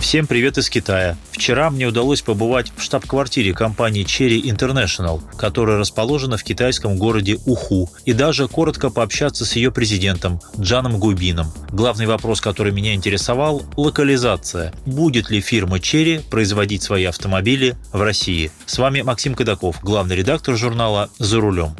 [0.00, 1.16] Всем привет из Китая.
[1.32, 7.90] Вчера мне удалось побывать в штаб-квартире компании Cherry International, которая расположена в китайском городе Уху,
[8.04, 11.52] и даже коротко пообщаться с ее президентом Джаном Губином.
[11.70, 14.72] Главный вопрос, который меня интересовал– локализация.
[14.86, 18.52] Будет ли фирма Cherry производить свои автомобили в России?
[18.66, 21.74] С вами Максим Кадаков, главный редактор журнала «За рулем».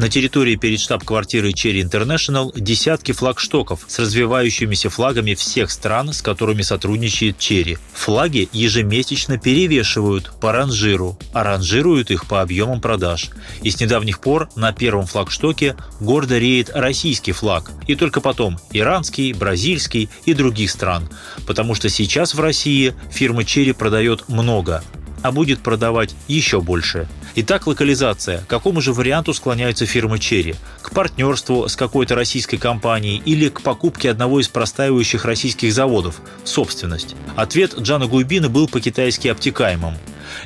[0.00, 6.62] На территории перед штаб-квартирой Cherry International десятки флагштоков с развивающимися флагами всех стран, с которыми
[6.62, 7.78] сотрудничает Cherry.
[7.92, 13.28] Флаги ежемесячно перевешивают по ранжиру, а ранжируют их по объемам продаж.
[13.60, 19.34] И с недавних пор на первом флагштоке гордо реет российский флаг, и только потом иранский,
[19.34, 21.10] бразильский и других стран,
[21.46, 24.82] потому что сейчас в России фирма Cherry продает много,
[25.20, 27.06] а будет продавать еще больше.
[27.36, 28.38] Итак, локализация.
[28.38, 30.56] К какому же варианту склоняются фирмы Черри?
[30.82, 37.14] К партнерству с какой-то российской компанией или к покупке одного из простаивающих российских заводов собственность?
[37.36, 39.94] Ответ Джана Гуйбина был по-китайски обтекаемым.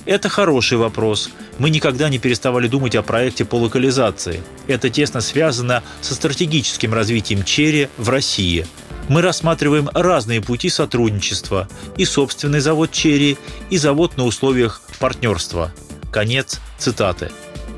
[0.04, 1.30] Это хороший вопрос.
[1.58, 4.42] Мы никогда не переставали думать о проекте по локализации.
[4.66, 8.66] Это тесно связано со стратегическим развитием Черри в России–
[9.08, 13.36] мы рассматриваем разные пути сотрудничества и собственный завод «Черри»,
[13.68, 15.72] и завод на условиях партнерства.
[16.14, 17.32] Конец цитаты.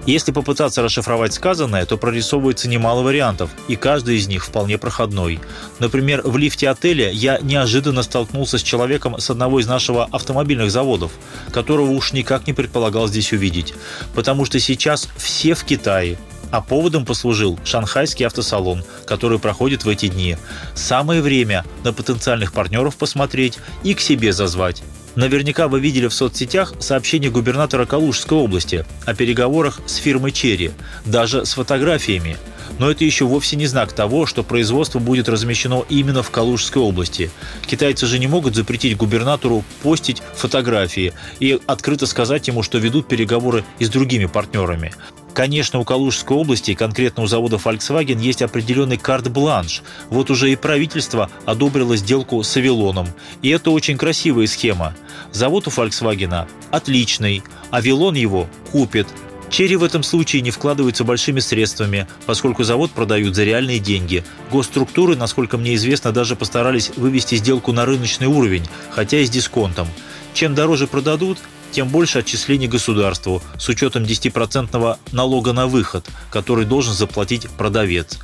[0.04, 5.40] Если попытаться расшифровать сказанное, то прорисовывается немало вариантов, и каждый из них вполне проходной.
[5.78, 11.12] Например, в лифте отеля я неожиданно столкнулся с человеком с одного из нашего автомобильных заводов,
[11.50, 13.72] которого уж никак не предполагал здесь увидеть,
[14.14, 16.18] потому что сейчас все в Китае,
[16.50, 20.36] а поводом послужил шанхайский автосалон, который проходит в эти дни.
[20.74, 24.82] Самое время на потенциальных партнеров посмотреть и к себе зазвать.
[25.16, 30.72] Наверняка вы видели в соцсетях сообщение губернатора Калужской области о переговорах с фирмой «Черри»,
[31.06, 32.36] даже с фотографиями.
[32.78, 37.30] Но это еще вовсе не знак того, что производство будет размещено именно в Калужской области.
[37.66, 43.64] Китайцы же не могут запретить губернатору постить фотографии и открыто сказать ему, что ведут переговоры
[43.78, 44.92] и с другими партнерами.
[45.36, 49.82] Конечно, у Калужской области, конкретно у завода Volkswagen, есть определенный карт-бланш.
[50.08, 53.06] Вот уже и правительство одобрило сделку с Авилоном.
[53.42, 54.96] И это очень красивая схема.
[55.32, 59.08] Завод у Volkswagen отличный, Авилон его купит.
[59.50, 64.24] Черри в этом случае не вкладываются большими средствами, поскольку завод продают за реальные деньги.
[64.50, 69.86] Госструктуры, насколько мне известно, даже постарались вывести сделку на рыночный уровень, хотя и с дисконтом.
[70.32, 71.36] Чем дороже продадут,
[71.72, 78.18] тем больше отчислений государству с учетом 10% налога на выход, который должен заплатить продавец.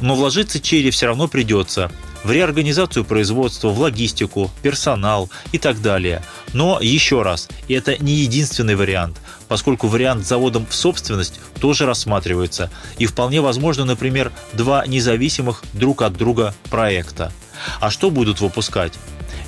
[0.00, 1.90] Но вложиться Черри все равно придется
[2.24, 6.22] в реорганизацию производства, в логистику, персонал и так далее.
[6.52, 9.18] Но еще раз, это не единственный вариант,
[9.48, 12.70] поскольку вариант с заводом в собственность тоже рассматривается.
[12.98, 17.32] И вполне возможно, например, два независимых друг от друга проекта.
[17.80, 18.94] А что будут выпускать?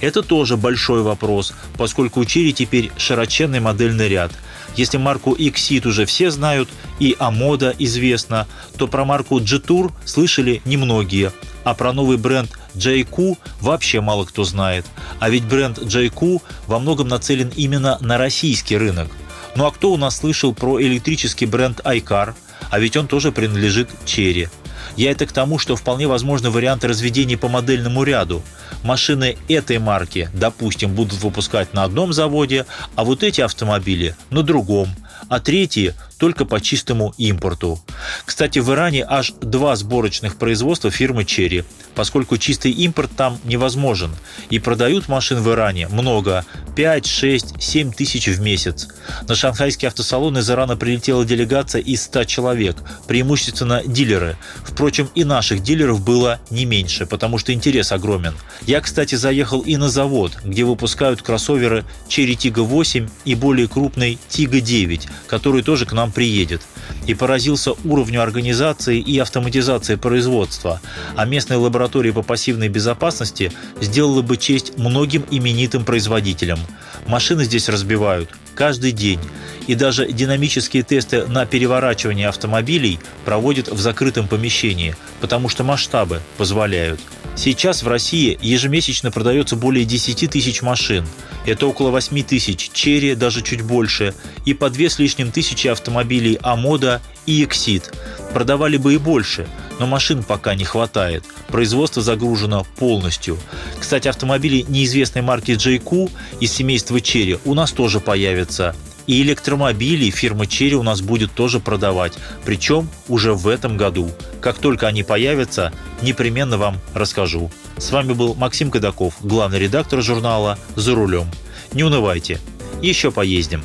[0.02, 4.32] Это тоже большой вопрос, поскольку у Чири теперь широченный модельный ряд.
[4.74, 6.68] Если марку Exit уже все знают
[6.98, 14.00] и Амода известна, то про марку G-Tour слышали немногие, а про новый бренд JQ вообще
[14.00, 14.86] мало кто знает.
[15.20, 19.08] А ведь бренд JQ во многом нацелен именно на российский рынок.
[19.54, 22.34] Ну а кто у нас слышал про электрический бренд iCar?
[22.70, 24.48] А ведь он тоже принадлежит Черри.
[24.96, 28.42] Я это к тому, что вполне возможны варианты разведения по модельному ряду.
[28.82, 32.66] Машины этой марки, допустим, будут выпускать на одном заводе,
[32.96, 34.88] а вот эти автомобили на другом,
[35.28, 37.80] а третьи только по чистому импорту.
[38.24, 41.64] Кстати, в Иране аж два сборочных производства фирмы Cherry,
[41.96, 44.14] поскольку чистый импорт там невозможен.
[44.48, 46.44] И продают машин в Иране много–
[46.74, 48.88] 5, 6, 7 тысяч в месяц.
[49.28, 52.76] На шанхайский автосалон из Ирана прилетела делегация из 100 человек,
[53.06, 54.36] преимущественно дилеры.
[54.64, 58.34] Впрочем, и наших дилеров было не меньше, потому что интерес огромен.
[58.66, 64.18] Я, кстати, заехал и на завод, где выпускают кроссоверы Cherry Tiggo 8 и более крупный
[64.28, 66.62] Tiggo 9, который тоже к нам приедет,
[67.06, 70.80] и поразился уровню организации и автоматизации производства,
[71.16, 76.60] а местная лаборатория по пассивной безопасности сделала бы честь многим именитым производителям.
[77.06, 79.20] Машины здесь разбивают каждый день,
[79.66, 87.00] и даже динамические тесты на переворачивание автомобилей проводят в закрытом помещении, потому что масштабы позволяют.
[87.34, 91.06] Сейчас в России ежемесячно продается более 10 тысяч машин.
[91.46, 94.14] Это около 8 тысяч Черри, даже чуть больше,
[94.44, 96.01] и по две с лишним тысячи автомобилей
[96.42, 97.84] Амода и Exit.
[98.32, 99.46] Продавали бы и больше,
[99.78, 101.24] но машин пока не хватает.
[101.48, 103.38] Производство загружено полностью.
[103.78, 106.10] Кстати, автомобили неизвестной марки JQ
[106.40, 108.74] из семейства Черри у нас тоже появятся.
[109.06, 112.12] И электромобили фирма Черри у нас будет тоже продавать,
[112.44, 114.10] причем уже в этом году.
[114.40, 115.72] Как только они появятся,
[116.02, 117.50] непременно вам расскажу.
[117.78, 121.26] С вами был Максим Кадаков, главный редактор журнала «За рулем».
[121.72, 122.38] Не унывайте,
[122.80, 123.64] еще поездим.